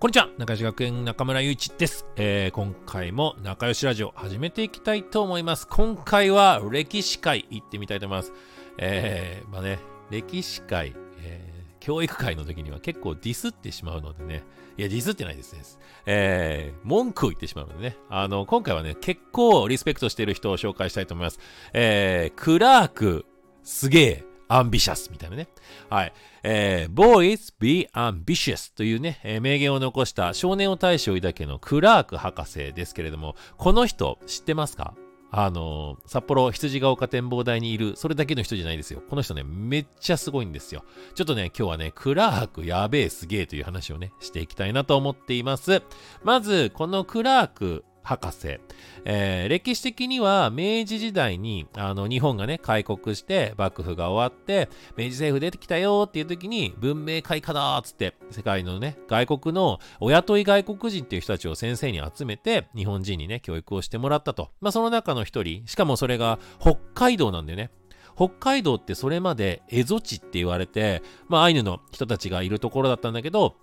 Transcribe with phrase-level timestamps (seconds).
[0.00, 8.32] こんにちは仲良し学園中村祐一です、えー、今回も仲良しラジオ始めていきたいと思います今回は歴史会行ってみたいと思います
[8.78, 9.78] えー、まあね
[10.08, 14.42] 歴史会、えー、教育会の時には結構ディスってしまうのでね
[14.78, 15.60] いや、ディスってないですね。
[16.06, 17.98] えー、文句を言ってしまうのでね。
[18.08, 21.38] あの、今回はね、結構リスペクトしている人を紹介したいと思います。
[21.74, 23.26] えー、クラーク、
[23.62, 25.48] すげえ、アンビシャスみたいなね。
[25.88, 26.12] はい。
[26.42, 34.94] えー、Boys be ambitious というね、えー、名言を残した少年を大将だけのクラーク博士ですけれども、この人知ってますか？
[35.32, 39.00] あのー、札幌羊ヶ丘展望台にいる、それだけの人じゃないですよ。
[39.08, 40.82] この人ね、めっちゃすごいんですよ。
[41.14, 45.82] ちょっとね、今日はね、クラークやべえすげえという話をね、していきたいなと思っています。
[46.24, 48.58] まず、このクラーク博士。
[49.04, 64.50] えー、歴史的には明治時代にあの日本がね開国して幕府が終わって明治政府出てきたよっていう時に文明開化だっつって世界のね外国のお雇い外国人っていう人たちを先生に集めて日本人にね教育をしてもらったと。
[64.60, 67.70] まあその中の一人しかもそれが北海道なんだよね。
[68.16, 73.56] 北海道ってそれまで蝦夷地って言われて、まあアイヌの人たちがいるところだったんだけど、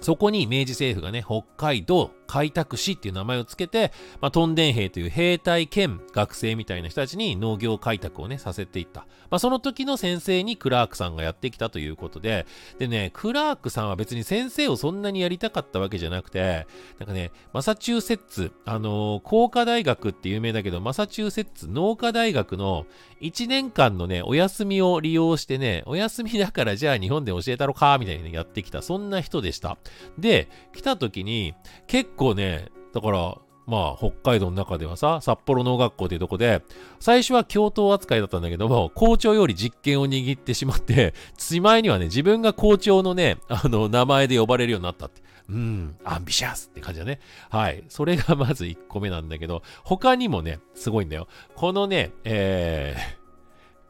[0.00, 9.06] そこに明治政府がね、北海道開拓士っていう名前をつけて、まあ、トンデン兵という兵隊兼学生みたいな人たちに農業開拓をね、させていった。
[9.30, 12.46] まあ、その時の先生にクラークさんがやってきたということで、
[12.78, 16.66] でね、クラークさんは別に先生をそんなにやりたかったわけじゃなくて、
[16.98, 22.86] なんかね、マサチューセッツ、あのー、工科大学って有名だけど、マサチューセッツ農科大学の
[23.20, 29.78] 1年間のね、お休みを利用してね、お休みだからじゃあ日本で教えたろか、みたいに、やってきた、そんな人でした。
[30.18, 31.54] で、来た時に、
[31.86, 36.62] 結構ね、だから、まあ、北海道の中ではさ、札幌農学校っていうとこで、
[37.00, 45.22] 最初は教頭扱いだったんだけども、校長より実験を握ってしまって、しまいにはね、自分が校長のね、あの、名前で呼ばれるようになったって。
[45.48, 47.20] うん、アンビシャスって感じだね。
[47.50, 47.84] はい。
[47.88, 51.28] それがまず1個目なんだけど、他にもね、すごいんだよ。
[51.54, 53.16] このね、えー、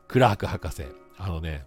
[0.06, 0.84] クラーク博士。
[1.18, 1.64] あのね、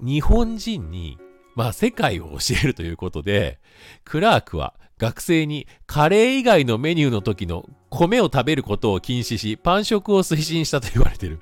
[0.00, 1.18] 日本人に
[1.54, 3.58] まあ世界を教えるということで、
[4.04, 11.40] クラークは学生にカレー以外のメニューの時の米を食べることを禁止し、パン食を推進したと言われてる。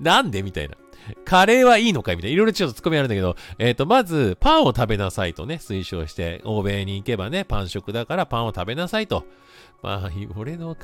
[0.00, 0.76] なんでみたいな。
[1.24, 2.34] カレーはいいのかみたいな。
[2.34, 9.24] いろいろちょっとツッコミあるんだけど、えっ、ー、と、まず、パンを食べなさいとね、推奨して、欧米に行けばね、パン食だからパンを食べなさいと。
[9.82, 10.76] まあ、 俺の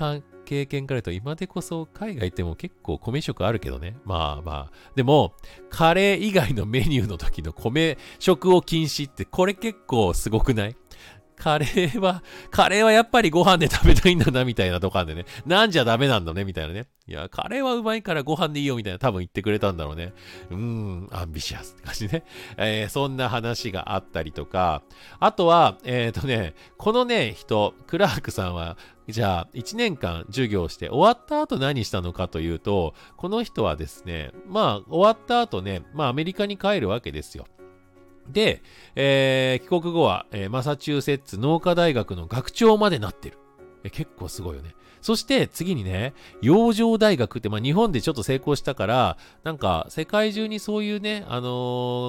[0.44, 3.96] 経験から言うと、今でこそ海外行っても結構米食あるけどね。
[4.04, 4.72] まあまあ。
[4.94, 5.34] でも、
[5.70, 10.76] カレー以外のメニューの時の米食を禁止って、これ結構すごくない？
[11.42, 12.22] カレーは、
[12.52, 15.24] カレーはやっぱりご飯で食べたいんだな、みたいなとこあんでね。
[15.44, 16.86] なんじゃダメなんだね、みたいなね。
[17.08, 20.12] いや、カレーはうまいからご飯でいいよ、みたいな多分言ってくれたんだろうね。
[20.50, 22.22] うーん、アンビシャスって感じね。
[22.58, 24.82] えー、そんな話があったりとか、
[25.18, 28.76] あとは、えっ、ー、とね、このね、人、クラークさんは、
[29.08, 37.46] じゃあ、1年間授業して終わった後何したのかというと、この人はですね、まあ、終わった後ね、まあ、アメリカに帰るわけですよ。
[38.28, 38.62] で、
[38.94, 43.38] えー、帰国後は、えー、マサチューセッツ農科大学の学長までなってる。
[43.84, 44.74] え結構すごいよね。
[45.02, 51.48] そして次にね、洋上大学って、まあ日本でちょっと成功したから、なんか世界中にそういうね、あの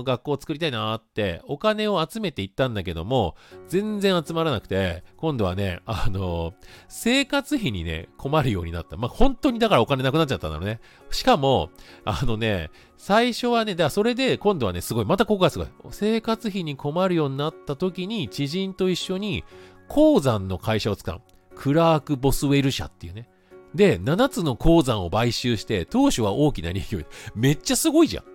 [0.01, 3.35] ー、学校を作りたいなってお金を集めていったんだけども、
[3.67, 6.53] 全然集まらなくて、今度はね、あのー、
[6.87, 8.95] 生活費にね、困るようになった。
[8.95, 10.79] まあ本当にだからお金なくなっちゃったんだろうね。
[11.09, 11.71] しかも、
[12.05, 15.67] あのね、最初はね、だからそれで今度はね、すごい、またここがすごい。
[15.89, 19.43] 生活費に困るようになった時に、知人と一緒に
[19.87, 21.21] 鉱山の会社を使う。
[21.63, 23.29] クラーク・ボスウェル社っていうね。
[23.73, 26.99] で、7つの鉱山を買収して、当初は大きな利益を、
[27.35, 28.25] めっちゃすごいじゃん。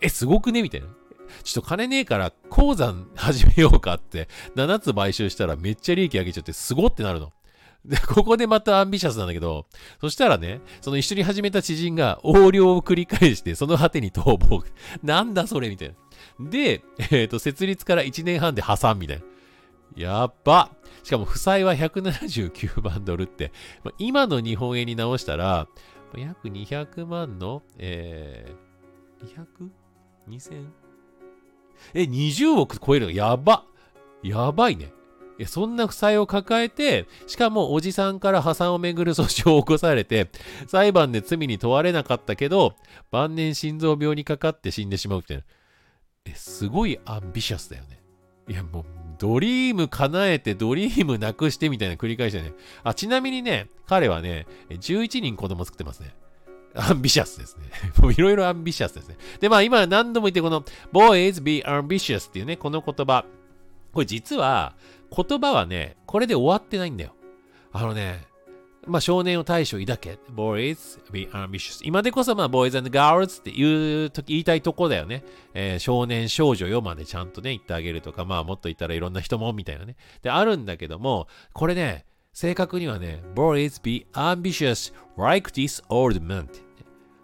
[0.00, 0.62] え、すごくね？
[0.62, 0.86] みたいな。
[1.42, 7.30] ちょっと金ねえから鉱山始めようかって、7つ買収したらめっちゃ利益上げちゃって、すごってなるの。
[7.84, 9.66] で、ここでまたアンビシャスなんだけど、
[10.00, 14.64] そしたらね、その一緒に始めた知人が横領を繰り返して、その果てに逃亡。
[15.02, 15.68] なんだそれ？
[15.68, 15.94] みたい
[16.40, 16.50] な。
[16.50, 19.24] で、えっ、ー、と、設立から1年半で破産みたいな。
[19.94, 20.70] やっば。
[21.02, 23.52] しかも負債は179万ドルって、
[23.84, 25.68] まあ今の日本円に直したら、
[26.16, 29.46] 約200万の、えー、
[30.28, 30.68] 200?2000?
[31.94, 33.12] え、20億超えるの？
[33.12, 33.64] やば。
[34.22, 34.92] やばいね。
[35.44, 40.30] そんな負債を抱えて、しかもおじさんから破産をめぐる訴訟を起こされて、
[40.66, 42.74] 裁判で罪に問われなかったけど、
[43.10, 45.42] 晩年心臓病にかかって死んでしまうみたいな。
[46.24, 48.02] え、すごいアンビシャスだよね。
[48.48, 48.84] いや、もう
[49.18, 52.52] ドリーム叶えてドリームなくしてみたいな繰り返してね。
[52.84, 56.14] あ、ちなみにね、彼はね、11人子供作ってますね。
[56.74, 57.64] アンビシャスですね。
[57.98, 59.16] もういろいろアンビシャスですね。
[59.40, 63.24] で、まあ今何度も言ってこの boys be ambitious っていうね、この言葉。
[63.92, 64.74] これ実は、
[65.10, 67.14] 言葉はね、これで終わってないんだよ。
[67.72, 68.26] あのね、
[68.86, 70.18] まあ少年を大将抱け。
[70.32, 71.84] boys be ambitious.
[71.84, 75.24] 今でこそまあ boys and girls って言うと言いたいとこだよね。
[75.54, 79.96] えー、少年少女よまでちゃんとね言ってあげるとか、まあもっと言ったらいろんな人もみたいなね。
[80.22, 86.48] で、あるんだけども、これね、正確にはね、boys be ambitious like this old man、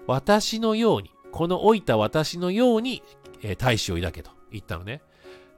[0.07, 3.03] 私のように、この老いた私のように、
[3.43, 5.03] えー、大使を抱けと言ったのね。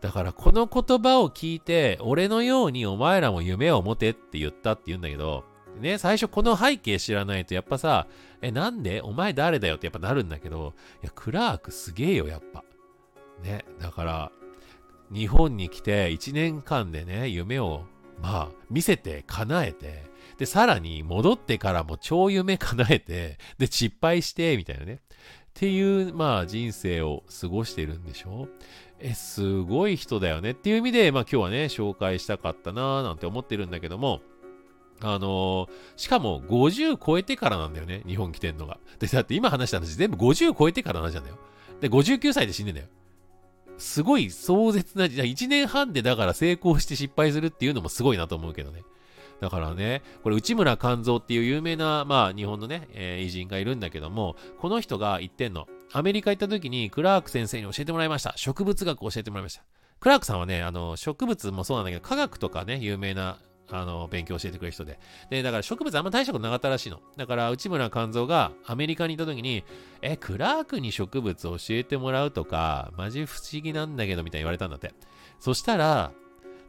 [0.01, 5.45] だからこの言葉を聞いて、俺のようにお前らも夢を持てって言ったって言うんだけど、
[5.81, 8.07] ね、最初この背景知らないとやっぱさ、
[8.43, 9.01] え、なんで？
[9.01, 12.65] お前誰だよってやっぱなるんだけど、いや、クラークすげえよ、やっぱ。
[13.43, 14.33] ね、だから、
[15.13, 17.85] 日本に来て1年間でね、夢を、
[18.23, 20.05] まあ、見せて、叶えて、
[20.39, 24.95] で、さらに戻ってからも超夢叶えて、で、失敗して、みたいなね。
[24.95, 24.99] っ
[25.55, 28.49] ていう、まあ、人生を過ごしてるんでしょ？
[28.99, 34.21] え、すごい人だよねっていう意味で、まあ今日はね、紹介したかったなーなんて思ってるんだけども、
[35.01, 38.79] あの、しかも50超えてからなんだよね、日本来てんのが。
[38.99, 41.39] で、だって今話した話全部50超えてからの話なんだよ。
[41.81, 42.87] で、59歳で死んでんだよ。
[43.77, 48.83] すごい壮絶な、じゃ1年半でだから成功して失敗するっていうのもすごいなと思うけどね。
[49.41, 55.67] だからね、これ内村勘三っていう有名な、まあ日本のね、えー、偉人がいるんだけども、この人が言ってんの。
[55.93, 58.33] アメリカ行った時にクラーク先生に教えてもらいました。
[58.37, 59.65] 植物学を教えてもらいました。
[60.01, 63.39] クラークさんはね、あの、植物もそうなんだけど、科学とかね、有名な
[63.71, 64.99] あの、勉強教えてくれる人で。
[65.31, 67.01] で、だから植物あんま大したことなかったらしいの。
[67.17, 69.65] だから、内村勘三がアメリカに行った時に、
[70.03, 74.93] え、クラークに植物教えてもらうとか、マジ不思議なんだけど、みたいに言われたんだって。
[75.41, 76.13] そしたら、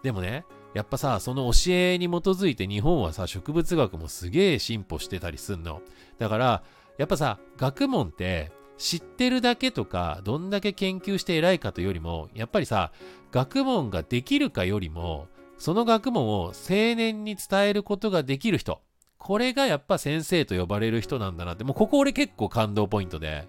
[0.04, 5.82] でもね、やっぱさ、その教えに基づいて日本はさ、植物学もすげえ進歩してたりすんの。
[6.20, 6.64] だから、
[6.98, 12.92] やっぱさ、学問って、知ってるだけとか、どんだけ研究して偉いかというよりも、やっぱりさ、
[13.32, 16.54] 学問ができるかよりも、その学問を青
[16.96, 18.81] 年に伝えることができる人。
[19.18, 23.48] これがやっぱ先生と呼ばれる人なんだなって、もうここ俺結構感動ポイントで。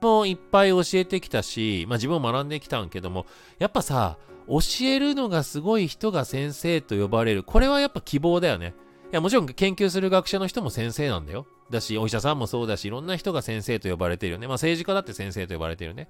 [0.00, 3.24] もういっぱい教えてきたし、まあ自分も学んできたんけども、
[3.58, 4.18] やっぱさ、
[4.48, 7.44] 教えるのがすごい人が先生と呼ばれる。
[7.44, 8.74] これはやっぱ希望だよね。
[9.12, 11.46] いや、もちろん研究する学者の人も先生なんだよ。
[11.70, 14.46] だし、お医者さんもそうだし、いろんな人が先生と呼ばれてるよね。
[14.46, 16.08] まあ政治家だって先生と呼ばれてるね。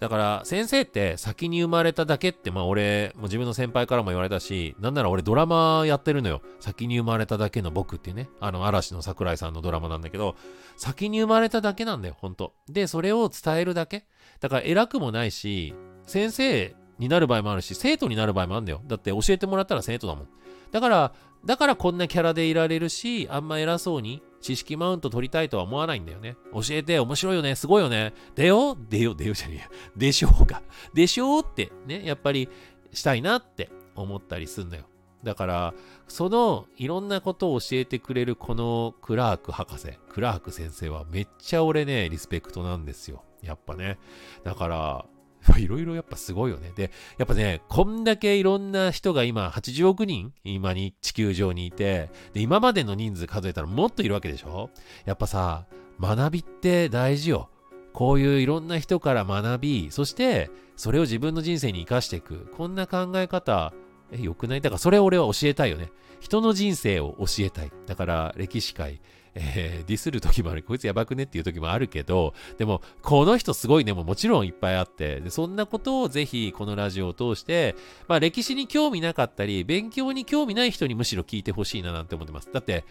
[0.00, 6.42] だから先生って先に生まれただけってまあ俺もう自分の先輩からも言われたしなんなら俺ドラマやってるのよ。
[6.58, 8.28] 先に生まれただけの僕っていうね。
[8.40, 10.34] あの嵐の桜井さんのドラマなんだけど
[10.76, 14.06] 先に生まれただけなんだよほんとでそれを伝えるだけ。
[14.40, 15.72] だから偉くもないし
[16.06, 18.80] 先生になる場合もあるし生徒になる場合もあるんだよ。
[18.86, 20.28] だって教えてもらったら生徒だもん。
[20.72, 21.12] だから
[21.44, 26.36] だからこんなキャラでいられるしあんま偉そうに知識マウント取りたいとは思わないんだよね。
[26.52, 28.12] 教えて、面白いよね、すごいよね。
[28.34, 29.32] でよ、でよ、でよ？
[29.34, 29.68] じゃねえや。
[29.96, 30.62] でしょうか？
[30.92, 32.48] でしょうってね、やっぱり
[32.92, 34.84] したいなって思ったりすんのよ。
[35.22, 35.74] だから、
[36.08, 43.22] そのいろんなことを教えてくれるこのクラーク博士、クラーク先生はめっちゃ俺ね、リスペクトなんですよ。
[43.40, 43.98] やっぱね。
[44.42, 45.06] だから、
[45.58, 46.72] いろいろやっぱすごいよね。
[46.74, 54.70] で、やっぱね、こんだけいろんな人が今、80億人今に地球上にいて、で、今までの人数数えたらもっといるわけでしょ？
[55.04, 55.66] やっぱさ、
[56.00, 57.48] 学びって大事よ。
[57.92, 62.46] こういういろんな人から学び、そしてそれを自分の人生に生かしていく。
[62.56, 63.72] こんな考え方、
[64.12, 64.60] え、良くない？
[64.60, 65.90] だからそれを俺は教えたいよね。
[66.20, 67.72] 人の人生を教えたい。
[67.86, 69.00] だから歴史界、
[69.34, 70.62] えー、ディスる時もある。
[70.62, 77.74] こいつやばくねっていう時もあるけど、でも、この人すごいねももちろんいっぱいあって、でそんなことをぜひこのラジオを通して、
[78.08, 82.50] まあ歴史に興味なかったり、勉強に興味ない人にむしろ聞いてほしいななんて思ってます。
[82.52, 82.84] だって、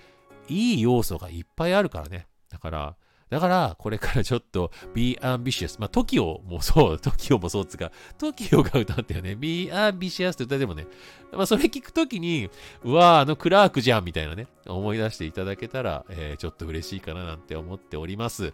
[0.47, 2.27] いい要素がいっぱいあるからね。
[2.49, 2.95] だから、
[3.31, 5.79] だから、これからちょっと be ambitious。
[5.79, 9.35] まあ、TOKIO もそう、TOKIO もそうっつか、TOKIO が歌ったよね。
[9.35, 10.85] be ambitious って歌ってもね。
[11.31, 12.49] まあ、それ聞くときに、
[12.83, 18.53] うわあのクラークじゃんみたいなね、思い出していただけたら、えー、ちょっと嬉しいかななんて思っております。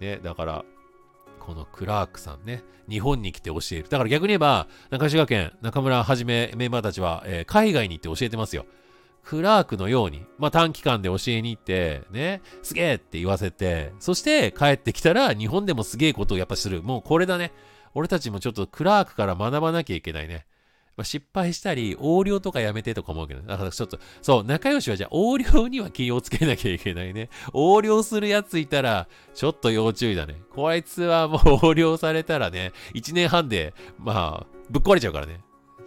[0.00, 0.64] ね、だから、
[1.38, 3.84] このクラークさんね、日本に来て教える。
[3.88, 8.66] だから逆に言えば、中島県、中村はじめメンバーたちは、えー、海外に行って教えてますよ。
[9.26, 16.82] クラークのように、まあ、短期間で教えに行って、ね、すげえって言わせて、そして帰ってきたら日本でもすげえことをやっぱする。
[16.84, 17.52] もうこれだね。
[17.92, 20.46] 俺たちもちょっとクラークから学ばなきゃいけないね。
[20.96, 27.28] まあ、失敗したり、横領とかやめてとか思うけど、だからちょっと、そう、仲良しはじゃあ横領には気をつけなきゃいけないね。
[27.46, 30.40] 横領するやついたら、ちょっと要注意だね。
[30.50, 35.40] こいつはもう 横領されたらね、1年半で、まあ、ぶっ壊れちゃうからね。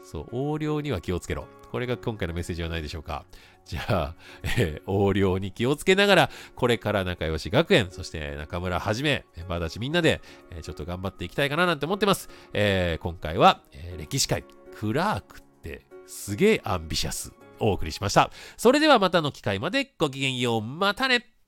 [0.03, 1.47] そう、横領には気をつけろ。
[1.71, 3.25] これが今回のメッセージはないでしょうか。
[3.65, 4.15] じゃあ、
[4.57, 10.21] えー、横領に気をつけながら、これから仲良し学園、そして中村はじめ、メンバーたちみんなで、
[10.51, 12.29] えー、ちょっと頑張っていきたいかななんて思ってます。
[12.53, 14.43] えー、今回は、えー、歴史界、
[14.75, 17.33] クラークってすげえアンビシャス。
[17.59, 18.31] お送りしました。
[18.57, 20.61] それではまたの機会までごきげんよう。
[20.61, 21.38] またね